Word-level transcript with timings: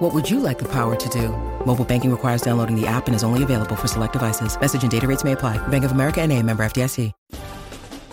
What 0.00 0.14
would 0.14 0.30
you 0.30 0.40
like 0.40 0.58
the 0.58 0.68
power 0.68 0.96
to 0.96 1.08
do? 1.10 1.28
Mobile 1.66 1.84
banking 1.84 2.10
requires 2.10 2.40
downloading 2.40 2.74
the 2.74 2.86
app 2.86 3.06
and 3.06 3.14
is 3.14 3.22
only 3.22 3.42
available 3.42 3.76
for 3.76 3.86
select 3.86 4.14
devices. 4.14 4.58
Message 4.58 4.80
and 4.80 4.90
data 4.90 5.06
rates 5.06 5.24
may 5.24 5.32
apply. 5.32 5.58
Bank 5.68 5.84
of 5.84 5.92
America 5.92 6.22
and 6.22 6.32
a 6.32 6.42
member 6.42 6.64
FDIC. 6.64 7.12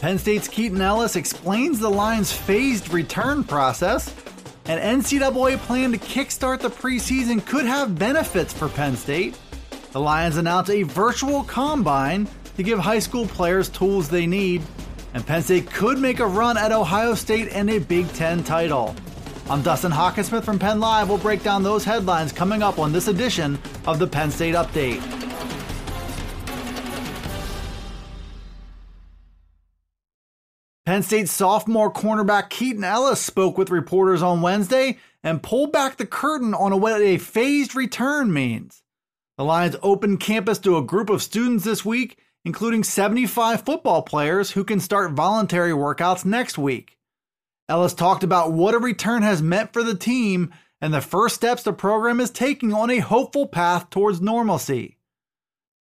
Penn 0.02 0.20
State's 0.20 0.50
Keaton 0.50 0.82
Ellis 0.82 1.16
explains 1.16 1.80
the 1.80 1.90
Lions' 1.90 2.34
phased 2.34 2.92
return 2.94 3.42
process. 3.42 4.14
An 4.66 5.00
NCAA 5.00 5.60
plan 5.60 5.94
to 5.94 5.98
kickstart 5.98 6.60
the 6.60 6.70
preseason 6.70 7.44
could 7.46 7.64
have 7.64 7.98
benefits 7.98 8.52
for 8.52 8.68
Penn 8.68 8.98
State. 8.98 9.40
The 9.94 10.02
Lions 10.02 10.36
announced 10.36 10.70
a 10.70 10.84
virtual 10.84 11.46
combine 11.46 12.28
to 12.58 12.64
give 12.64 12.80
high 12.80 13.00
school 13.00 13.26
players 13.28 13.70
tools 13.70 14.10
they 14.10 14.28
need, 14.28 14.62
and 15.14 15.26
Penn 15.26 15.42
State 15.42 15.72
could 15.72 16.00
make 16.00 16.20
a 16.20 16.28
run 16.28 16.58
at 16.58 16.74
Ohio 16.74 17.14
State 17.14 17.48
and 17.54 17.70
a 17.70 17.80
Big 17.80 18.10
Ten 18.10 18.44
title. 18.44 18.94
I'm 19.50 19.62
Dustin 19.62 19.94
Hockensmith 19.94 20.44
from 20.44 20.60
Penn 20.60 20.82
Live. 20.82 21.08
We'll 21.08 21.20
break 21.20 21.42
down 21.42 21.64
those 21.64 21.86
headlines 21.86 22.34
coming 22.34 22.62
up 22.62 22.80
on 22.80 22.92
this 22.92 23.08
edition 23.08 23.58
of 23.86 23.98
the 23.98 24.06
Penn 24.06 24.30
State 24.30 24.56
Update. 24.56 25.02
Penn 30.86 31.02
State 31.02 31.30
sophomore 31.30 31.94
cornerback 31.94 32.50
Keaton 32.50 32.84
Ellis 32.84 33.22
spoke 33.22 33.58
with 33.58 33.70
reporters 33.70 34.22
on 34.22 34.42
Wednesday 34.42 34.98
and 35.24 35.42
pulled 35.42 35.72
back 35.72 35.96
the 35.96 36.06
curtain 36.06 36.54
on 36.54 36.82
what 36.82 37.02
a 37.02 37.18
phased 37.18 37.74
return 37.74 38.34
means. 38.34 38.84
The 39.38 39.46
Lions 39.46 39.78
opened 39.82 40.20
campus 40.20 40.60
to 40.60 40.76
a 40.76 40.84
group 40.84 41.10
of 41.10 41.24
students 41.24 41.64
this 41.64 41.86
week, 41.86 42.18
including 42.44 42.84
75 42.84 43.62
football 43.62 44.02
players 44.02 44.52
who 44.52 44.66
can 44.66 44.82
start 44.82 45.12
voluntary 45.14 45.72
workouts 45.72 46.26
next 46.26 46.58
week. 46.58 46.97
Ellis 47.70 47.94
talked 47.94 48.24
about 48.24 48.54
what 48.54 48.74
a 48.74 48.80
return 48.80 49.24
has 49.24 49.42
meant 49.42 49.74
for 49.74 49.84
the 49.84 49.96
team 49.96 50.54
and 50.80 50.94
the 50.94 51.02
first 51.02 51.36
steps 51.36 51.64
the 51.64 51.74
program 51.74 52.20
is 52.20 52.30
taking 52.30 52.74
on 52.74 52.90
a 52.90 53.00
hopeful 53.00 53.48
path 53.48 53.90
towards 53.90 54.22
normalcy. 54.22 54.98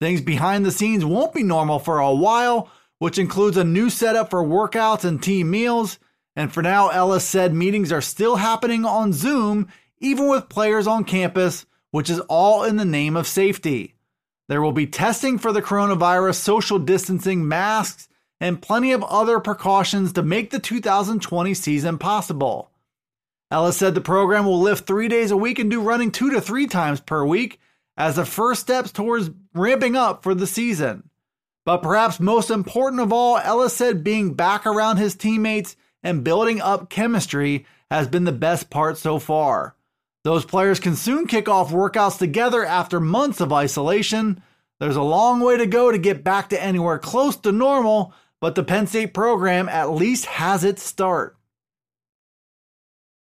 Things 0.01 0.20
behind 0.20 0.65
the 0.65 0.73
scenes 0.73 1.05
won't 1.05 1.34
be 1.34 1.43
normal 1.43 1.78
for 1.78 1.98
a 1.98 2.15
while, 2.15 2.70
which 2.98 3.19
includes 3.19 3.56
a 3.56 3.65
new 3.65 3.91
setup 3.91 4.31
for 4.31 4.43
workouts 4.45 5.05
and 5.05 5.23
team 5.23 5.51
meals. 5.51 5.98
And 6.34 6.53
for 6.53 6.62
now, 6.62 6.89
Ellis 6.89 7.25
said 7.25 7.55
meetings 7.55 7.93
are 7.93 8.03
still 8.03 8.37
happening 8.37 8.84
on 8.84 9.12
Zoom, 9.12 9.69
even 9.98 10.28
with 10.28 10.48
players 10.48 10.87
on 10.87 11.05
campus, 11.05 11.67
which 11.91 12.11
is 12.11 12.21
all 12.21 12.65
in 12.65 12.77
the 12.77 12.84
name 12.84 13.17
of 13.17 13.27
safety. 13.27 13.95
There 14.48 14.62
will 14.62 14.73
be 14.73 14.87
testing 14.87 15.39
for 15.39 15.53
the 15.53 15.62
coronavirus, 15.62 16.37
social 16.37 16.78
distancing, 16.78 17.48
masks, 17.48 18.09
and 18.41 18.62
plenty 18.62 18.92
of 18.92 19.03
other 19.05 19.41
precautions 19.41 20.12
to 20.12 20.23
make 20.23 20.51
the 20.51 20.59
2020 20.59 21.55
season 21.55 21.98
possible. 21.98 22.70
Ellis 23.51 23.77
said 23.77 23.95
the 23.95 24.01
program 24.01 24.45
will 24.45 24.61
lift 24.61 24.87
three 24.87 25.09
days 25.09 25.31
a 25.31 25.37
week 25.37 25.59
and 25.59 25.70
do 25.70 25.81
running 25.81 26.11
two 26.11 26.31
to 26.31 26.41
three 26.41 26.67
times 26.67 27.01
per 27.01 27.25
week 27.25 27.61
as 27.97 28.17
the 28.17 28.25
first 28.25 28.61
steps 28.61 28.93
towards 28.93 29.31
ramping 29.55 29.97
up 29.97 30.23
for 30.23 30.34
the 30.34 30.47
season. 30.47 31.09
But 31.65 31.78
perhaps 31.78 32.20
most 32.20 32.51
important 32.51 33.01
of 33.01 33.12
all, 33.12 33.39
Ellis 33.39 33.75
said 33.75 34.05
being 34.05 34.34
back 34.34 34.67
around 34.67 34.98
his 34.98 35.15
teammates 35.15 35.77
and 36.03 36.25
building 36.25 36.61
up 36.61 36.91
chemistry 36.91 37.67
has 37.91 38.09
been 38.09 38.25
the 38.25 38.33
best 38.33 38.71
part 38.71 38.98
so 38.98 39.19
far. 39.19 39.75
Those 40.25 40.45
players 40.45 40.81
can 40.81 40.97
soon 40.97 41.27
kick 41.27 41.49
off 41.49 41.71
workouts 41.71 42.19
together 42.19 42.65
after 42.65 42.99
months 42.99 43.41
of 43.41 43.53
isolation. 43.53 44.43
There's 44.81 44.97
a 44.97 45.03
long 45.03 45.41
way 45.41 45.56
to 45.56 45.66
go 45.66 45.93
to 45.93 45.99
get 45.99 46.25
back 46.25 46.49
to 46.50 46.60
anywhere 46.60 46.99
close 46.99 47.37
to 47.39 47.53
normal, 47.53 48.12
but 48.41 48.54
the 48.54 48.64
Penn 48.64 48.86
State 48.86 49.14
program 49.14 49.69
at 49.69 49.91
least 49.91 50.26
has 50.26 50.64
its 50.64 50.82
start. 50.82 51.36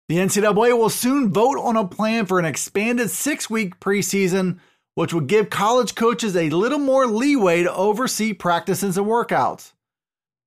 The 0.09 0.17
NCAA 0.17 0.77
will 0.77 0.89
soon 0.89 1.31
vote 1.31 1.57
on 1.57 1.77
a 1.77 1.87
plan 1.87 2.25
for 2.25 2.39
an 2.39 2.45
expanded 2.45 3.09
six 3.09 3.49
week 3.49 3.79
preseason 3.79 4.59
which 4.95 5.13
would 5.13 5.27
give 5.27 5.49
college 5.49 5.95
coaches 5.95 6.35
a 6.35 6.49
little 6.49 6.79
more 6.79 7.07
leeway 7.07 7.63
to 7.63 7.73
oversee 7.73 8.33
practices 8.33 8.97
and 8.97 9.07
workouts. 9.07 9.73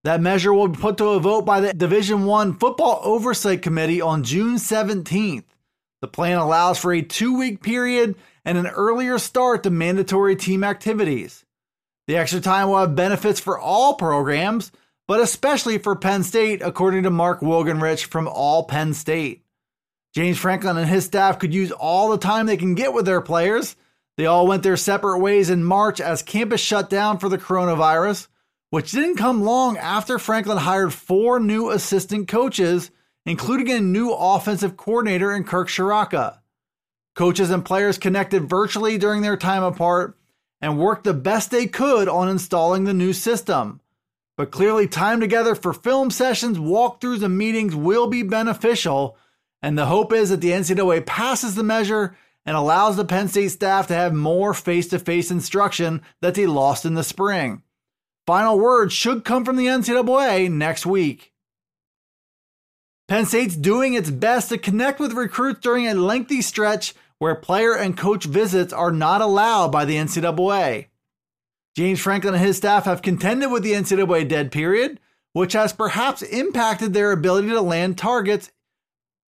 That 0.04 0.20
measure 0.20 0.52
will 0.52 0.68
be 0.68 0.78
put 0.78 0.98
to 0.98 1.08
a 1.10 1.20
vote 1.20 1.46
by 1.46 1.60
the 1.60 1.72
Division 1.72 2.26
1 2.26 2.58
Football 2.58 3.00
Oversight 3.02 3.62
Committee 3.62 4.02
on 4.02 4.22
June 4.22 4.56
17th. 4.56 5.44
The 6.02 6.08
plan 6.08 6.36
allows 6.36 6.78
for 6.78 6.92
a 6.92 7.02
2-week 7.02 7.62
period 7.62 8.16
and 8.44 8.58
an 8.58 8.66
earlier 8.66 9.18
start 9.18 9.62
to 9.62 9.70
mandatory 9.70 10.36
team 10.36 10.62
activities. 10.62 11.43
The 12.06 12.16
extra 12.16 12.40
time 12.40 12.68
will 12.68 12.78
have 12.78 12.94
benefits 12.94 13.40
for 13.40 13.58
all 13.58 13.94
programs, 13.94 14.72
but 15.08 15.20
especially 15.20 15.78
for 15.78 15.96
Penn 15.96 16.22
State, 16.22 16.62
according 16.62 17.04
to 17.04 17.10
Mark 17.10 17.40
Wogenrich 17.40 18.06
from 18.06 18.28
All 18.28 18.64
Penn 18.64 18.94
State. 18.94 19.44
James 20.14 20.38
Franklin 20.38 20.76
and 20.76 20.88
his 20.88 21.04
staff 21.06 21.38
could 21.38 21.54
use 21.54 21.72
all 21.72 22.10
the 22.10 22.18
time 22.18 22.46
they 22.46 22.56
can 22.56 22.74
get 22.74 22.92
with 22.92 23.04
their 23.04 23.20
players 23.20 23.74
they 24.16 24.26
all 24.26 24.46
went 24.46 24.62
their 24.62 24.76
separate 24.76 25.18
ways 25.18 25.50
in 25.50 25.64
March 25.64 26.00
as 26.00 26.22
campus 26.22 26.60
shut 26.60 26.88
down 26.88 27.18
for 27.18 27.28
the 27.28 27.38
coronavirus, 27.38 28.28
which 28.70 28.92
didn't 28.92 29.16
come 29.16 29.42
long 29.42 29.76
after 29.76 30.18
Franklin 30.18 30.58
hired 30.58 30.92
four 30.92 31.40
new 31.40 31.70
assistant 31.70 32.28
coaches, 32.28 32.90
including 33.26 33.70
a 33.70 33.80
new 33.80 34.12
offensive 34.12 34.76
coordinator 34.76 35.34
in 35.34 35.44
Kirk 35.44 35.68
Ciarrocca. 35.68 36.38
Coaches 37.16 37.50
and 37.50 37.64
players 37.64 37.98
connected 37.98 38.48
virtually 38.48 38.98
during 38.98 39.22
their 39.22 39.36
time 39.36 39.62
apart 39.62 40.16
and 40.64 40.78
worked 40.78 41.04
the 41.04 41.12
best 41.12 41.50
they 41.50 41.66
could 41.66 42.08
on 42.08 42.26
installing 42.26 42.84
the 42.84 42.94
new 42.94 43.12
system. 43.12 43.82
But 44.34 44.50
clearly, 44.50 44.88
time 44.88 45.20
together 45.20 45.54
for 45.54 45.74
film 45.74 46.10
sessions, 46.10 46.56
walkthroughs, 46.56 47.22
and 47.22 47.36
meetings 47.36 47.76
will 47.76 48.06
be 48.06 48.22
beneficial. 48.22 49.18
And 49.60 49.76
the 49.76 49.84
hope 49.84 50.10
is 50.10 50.30
that 50.30 50.40
the 50.40 50.52
NCAA 50.52 51.04
passes 51.04 51.54
the 51.54 51.62
measure 51.62 52.16
and 52.46 52.56
allows 52.56 52.96
the 52.96 53.04
Penn 53.04 53.28
State 53.28 53.50
staff 53.50 53.88
to 53.88 53.94
have 53.94 54.14
more 54.14 54.54
face 54.54 54.88
to 54.88 54.98
face 54.98 55.30
instruction 55.30 56.00
that 56.22 56.34
they 56.34 56.46
lost 56.46 56.86
in 56.86 56.94
the 56.94 57.04
spring. 57.04 57.62
Final 58.26 58.58
word 58.58 58.90
should 58.90 59.22
come 59.22 59.44
from 59.44 59.56
the 59.56 59.66
NCAA 59.66 60.50
next 60.50 60.86
week. 60.86 61.34
Penn 63.06 63.26
State's 63.26 63.54
doing 63.54 63.92
its 63.92 64.08
best 64.08 64.48
to 64.48 64.56
connect 64.56 64.98
with 64.98 65.12
recruits 65.12 65.60
during 65.60 65.86
a 65.86 65.92
lengthy 65.92 66.40
stretch 66.40 66.94
where 67.24 67.34
player 67.34 67.74
and 67.74 67.96
coach 67.96 68.24
visits 68.24 68.72
are 68.72 68.92
not 68.92 69.20
allowed 69.20 69.72
by 69.72 69.84
the 69.84 69.96
NCAA. 69.96 70.86
James 71.76 72.00
Franklin 72.00 72.34
and 72.34 72.44
his 72.44 72.56
staff 72.56 72.84
have 72.84 73.02
contended 73.02 73.50
with 73.50 73.62
the 73.62 73.72
NCAA 73.72 74.28
dead 74.28 74.52
period, 74.52 75.00
which 75.32 75.54
has 75.54 75.72
perhaps 75.72 76.22
impacted 76.22 76.94
their 76.94 77.10
ability 77.10 77.48
to 77.48 77.60
land 77.60 77.98
targets 77.98 78.50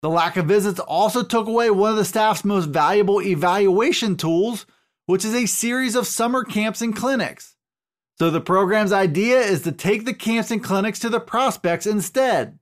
the 0.02 0.08
lack 0.08 0.36
of 0.36 0.46
visits 0.46 0.80
also 0.80 1.22
took 1.22 1.46
away 1.46 1.70
one 1.70 1.90
of 1.90 1.96
the 1.96 2.04
staff's 2.04 2.44
most 2.44 2.66
valuable 2.66 3.20
evaluation 3.20 4.16
tools, 4.16 4.64
which 5.06 5.24
is 5.24 5.34
a 5.34 5.46
series 5.46 5.94
of 5.94 6.06
summer 6.06 6.42
camps 6.42 6.80
and 6.80 6.96
clinics. 6.96 7.56
So 8.18 8.30
the 8.30 8.40
program's 8.40 8.92
idea 8.92 9.40
is 9.40 9.62
to 9.62 9.72
take 9.72 10.06
the 10.06 10.14
camps 10.14 10.50
and 10.50 10.64
clinics 10.64 10.98
to 11.00 11.10
the 11.10 11.20
prospects 11.20 11.86
instead. 11.86 12.58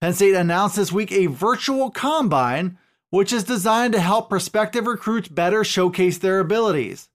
Penn 0.00 0.14
State 0.14 0.34
announced 0.34 0.76
this 0.76 0.92
week 0.92 1.12
a 1.12 1.26
virtual 1.26 1.90
combine, 1.90 2.78
which 3.10 3.32
is 3.32 3.44
designed 3.44 3.92
to 3.92 4.00
help 4.00 4.30
prospective 4.30 4.86
recruits 4.86 5.28
better 5.28 5.62
showcase 5.62 6.18
their 6.18 6.40
abilities. 6.40 7.08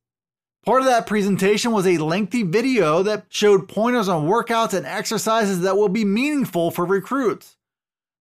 Part 0.65 0.81
of 0.81 0.87
that 0.87 1.07
presentation 1.07 1.71
was 1.71 1.85
a 1.85 1.97
lengthy 1.97 2.43
video 2.43 3.03
that 3.03 3.25
showed 3.29 3.67
pointers 3.67 4.07
on 4.07 4.27
workouts 4.27 4.73
and 4.73 4.85
exercises 4.85 5.61
that 5.61 5.77
will 5.77 5.89
be 5.89 6.03
meaningful 6.05 6.71
for 6.71 6.85
recruits. 6.85 7.55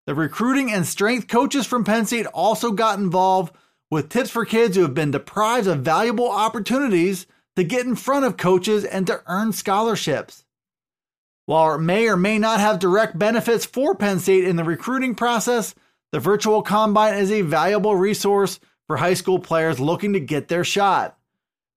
The 0.05 0.13
recruiting 0.13 0.71
and 0.71 0.85
strength 0.85 1.27
coaches 1.27 1.65
from 1.65 1.83
Penn 1.83 2.05
State 2.05 2.27
also 2.27 2.71
got 2.71 2.99
involved 2.99 3.55
with 3.89 4.09
tips 4.09 4.29
for 4.29 4.45
kids 4.45 4.75
who 4.75 4.83
have 4.83 4.93
been 4.93 5.11
deprived 5.11 5.67
of 5.67 5.79
valuable 5.79 6.29
opportunities 6.29 7.25
to 7.55 7.63
get 7.63 7.85
in 7.85 7.95
front 7.95 8.25
of 8.25 8.37
coaches 8.37 8.85
and 8.85 9.07
to 9.07 9.21
earn 9.25 9.51
scholarships. 9.51 10.45
While 11.47 11.75
it 11.75 11.79
may 11.79 12.07
or 12.07 12.17
may 12.17 12.37
not 12.37 12.59
have 12.59 12.79
direct 12.79 13.17
benefits 13.17 13.65
for 13.65 13.95
Penn 13.95 14.19
State 14.19 14.45
in 14.45 14.55
the 14.55 14.63
recruiting 14.63 15.15
process, 15.15 15.73
the 16.15 16.21
virtual 16.21 16.61
combine 16.61 17.15
is 17.15 17.29
a 17.29 17.41
valuable 17.41 17.93
resource 17.93 18.61
for 18.87 18.95
high 18.95 19.15
school 19.15 19.37
players 19.37 19.81
looking 19.81 20.13
to 20.13 20.19
get 20.21 20.47
their 20.47 20.63
shot. 20.63 21.17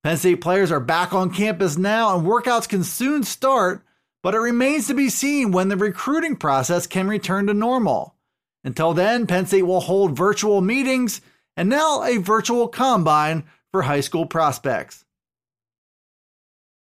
Penn 0.05 0.17
State 0.17 0.40
players 0.40 0.70
are 0.70 0.79
back 0.79 1.12
on 1.12 1.35
campus 1.35 1.76
now 1.76 2.17
and 2.17 2.25
workouts 2.25 2.69
can 2.69 2.85
soon 2.85 3.25
start, 3.25 3.85
but 4.23 4.37
it 4.37 4.38
remains 4.38 4.87
to 4.87 4.94
be 4.94 5.08
seen 5.08 5.50
when 5.50 5.67
the 5.67 5.76
recruiting 5.76 6.37
process 6.37 6.87
can 6.87 7.08
return 7.08 7.49
to 7.49 7.52
normal. 7.52 8.14
Until 8.62 8.94
then, 8.94 9.26
Penn 9.26 9.46
State 9.46 9.62
will 9.62 9.81
hold 9.81 10.17
virtual 10.17 10.61
meetings 10.61 11.20
and 11.56 11.69
now 11.69 12.05
a 12.05 12.19
virtual 12.19 12.69
combine 12.69 13.43
for 13.73 13.82
high 13.82 14.02
school 14.02 14.25
prospects. 14.25 15.05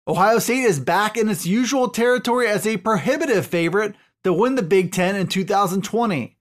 Ohio 0.07 0.38
State 0.38 0.66
is 0.66 0.80
back 0.80 1.18
in 1.18 1.30
its 1.30 1.48
usual 1.48 1.90
territory 1.90 2.48
as 2.48 2.68
a 2.68 2.78
prohibitive 2.78 3.48
favorite 3.48 3.96
to 4.24 4.34
win 4.34 4.54
the 4.54 4.62
Big 4.62 4.92
Ten 4.92 5.16
in 5.16 5.25
2020. 5.25 6.36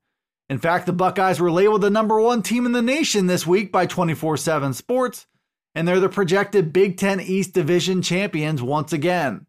In 0.48 0.58
fact, 0.58 0.86
the 0.86 0.92
Buckeyes 0.92 1.40
were 1.40 1.50
labeled 1.50 1.82
the 1.82 1.90
number 1.90 2.18
one 2.20 2.42
team 2.42 2.64
in 2.64 2.72
the 2.72 2.80
nation 2.80 3.26
this 3.26 3.46
week 3.46 3.70
by 3.70 3.86
24 3.86 4.36
7 4.38 4.72
Sports, 4.72 5.26
and 5.74 5.86
they're 5.86 6.00
the 6.00 6.08
projected 6.08 6.72
Big 6.72 6.96
Ten 6.96 7.20
East 7.20 7.52
Division 7.52 8.00
champions 8.00 8.62
once 8.62 8.92
again. 8.92 9.46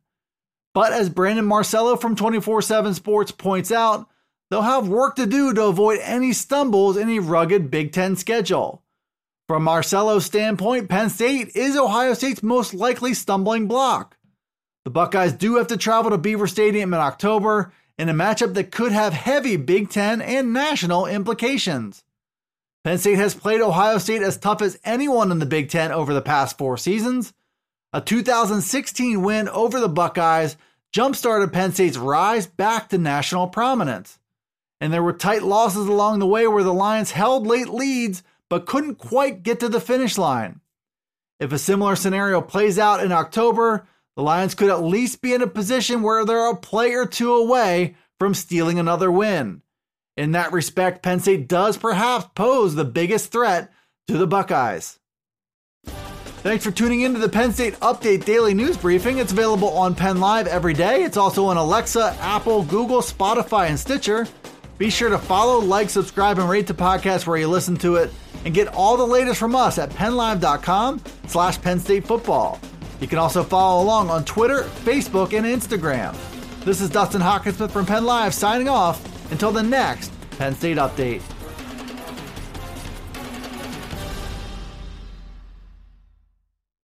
But 0.74 0.92
as 0.92 1.10
Brandon 1.10 1.46
Marcello 1.46 1.96
from 1.96 2.16
24 2.16 2.62
7 2.62 2.94
Sports 2.94 3.31
points 3.31 3.72
out, 3.72 4.10
they'll 4.50 4.62
have 4.62 4.90
work 4.90 5.16
to 5.16 5.25
do 5.25 5.54
to 5.54 5.66
avoid 5.66 6.00
any 6.04 6.34
stumbles 6.34 6.98
in 6.98 7.10
a 7.10 7.19
rugged 7.19 7.72
Big 7.72 7.94
Ten 7.94 8.18
schedule. 8.18 8.84
From 9.48 9.63
Marcello's 9.63 10.25
standpoint, 10.25 10.90
Penn 10.90 11.10
State 11.10 11.56
is 11.56 11.75
Ohio 11.75 12.13
State's 12.13 12.44
most 12.44 12.74
likely 12.74 13.13
stumbling 13.13 13.68
block. 13.68 14.16
The 14.86 14.92
Buckeyes 14.92 15.34
do 15.34 15.56
have 15.56 15.68
to 15.68 15.78
travel 15.78 16.12
to 16.12 16.18
Beaver 16.18 16.46
Stadium 16.46 16.94
in 16.94 17.00
October 17.00 17.74
in 18.00 18.07
a 18.07 18.13
matchup 18.13 18.54
that 18.54 18.72
could 18.72 18.94
have 18.94 19.12
heavy 19.12 19.57
Big 19.57 19.90
Ten 19.90 20.22
and 20.22 20.54
national 20.54 21.06
implications. 21.06 22.06
Penn 22.86 22.98
State 22.98 23.18
has 23.18 23.36
played 23.36 23.60
Ohio 23.60 23.98
State 23.98 24.22
as 24.22 24.38
tough 24.38 24.62
as 24.62 24.80
anyone 24.86 25.34
in 25.34 25.40
the 25.40 25.46
Big 25.46 25.69
Ten 25.69 25.92
over 25.92 26.13
the 26.13 26.22
past 26.22 26.57
four 26.57 26.78
seasons. 26.78 27.34
A 27.92 28.00
2016 28.00 29.22
win 29.22 29.50
over 29.50 29.81
the 29.81 29.90
Buckeyes 29.90 30.56
jump-started 30.94 31.51
Penn 31.51 31.74
State's 31.74 31.98
rise 31.98 32.48
back 32.48 32.88
to 32.90 32.98
national 32.98 33.48
prominence. 33.50 34.18
And 34.80 34.94
there 34.94 35.04
were 35.04 35.12
tight 35.12 35.44
losses 35.44 35.88
along 35.88 36.19
the 36.19 36.25
way 36.25 36.48
where 36.48 36.63
the 36.63 36.74
Lions 36.74 37.12
held 37.12 37.46
late 37.46 37.68
leads 37.68 38.24
but 38.48 38.66
couldn't 38.66 38.96
quite 38.96 39.44
get 39.44 39.60
to 39.60 39.68
the 39.68 39.81
finish 39.81 40.18
line. 40.18 40.62
If 41.38 41.51
a 41.51 41.60
similar 41.60 41.98
scenario 41.98 42.40
plays 42.40 42.80
out 42.80 43.04
in 43.04 43.12
October, 43.12 43.86
the 44.19 44.24
Lions 44.24 44.54
could 44.54 44.69
at 44.69 44.83
least 44.83 45.21
be 45.21 45.33
in 45.33 45.42
a 45.42 45.48
position 45.48 46.01
where 46.01 46.25
they're 46.25 46.50
a 46.50 46.54
play 46.54 46.92
or 46.92 47.06
two 47.06 47.33
away 47.33 47.95
from 48.19 48.33
stealing 48.33 48.77
another 48.77 49.10
win. 49.10 49.62
In 50.18 50.33
that 50.33 50.51
respect, 50.51 51.01
Penn 51.01 51.21
State 51.21 51.48
does 51.48 51.77
perhaps 51.77 52.27
pose 52.36 52.75
the 52.75 52.83
biggest 52.83 53.31
threat 53.31 53.71
to 54.10 54.18
the 54.18 54.27
Buckeyes. 54.27 55.00
Thanks 55.86 56.66
for 56.66 56.71
tuning 56.71 57.00
in 57.00 57.13
to 57.13 57.19
the 57.19 57.30
Penn 57.30 57.54
State 57.54 57.75
Update 57.75 58.25
Daily 58.25 58.54
News 58.54 58.75
Briefing. 58.75 59.19
It's 59.19 59.31
available 59.31 59.69
on 59.69 59.95
Penn 59.95 60.19
Live 60.19 60.48
every 60.48 60.74
day. 60.74 61.04
It's 61.04 61.15
also 61.15 61.45
on 61.45 61.56
Alexa, 61.56 62.18
Apple, 62.19 62.63
Google, 62.63 63.00
Spotify, 63.00 63.69
and 63.69 63.80
Stitcher. 63.80 64.27
Be 64.77 64.89
sure 64.89 65.10
to 65.10 65.18
follow, 65.18 65.60
like, 65.60 65.89
subscribe, 65.89 66.39
and 66.39 66.50
rate 66.50 66.68
the 66.68 66.74
podcast 66.74 67.25
where 67.25 67.38
you 67.38 67.48
listen 67.48 67.77
to 67.77 67.95
it 67.95 68.12
and 68.44 68.54
get 68.54 68.68
all 68.68 68.98
the 68.98 69.07
latest 69.07 69.39
from 69.39 69.56
us 69.56 69.77
at 69.77 69.92
pennlive.com 69.92 71.01
slash 71.27 71.62
Penn 71.62 71.80
State 71.80 72.06
Football. 72.06 72.60
You 73.00 73.07
can 73.07 73.18
also 73.18 73.44
follow 73.44 73.84
along 73.84 74.10
on 74.10 74.25
Twitter, 74.25 74.63
Facebook, 74.84 75.34
and 75.34 75.46
Instagram. 75.46 76.16
This 76.66 76.81
is 76.81 76.90
Dustin 76.90 77.22
Hockensmith 77.22 77.72
from 77.72 77.86
Penn 77.86 78.06
Live 78.06 78.34
signing 78.34 78.68
off 78.68 79.31
until 79.31 79.51
the 79.51 79.63
next 79.63 80.12
Penn 80.31 80.54
State 80.56 80.78
Update. 80.78 81.22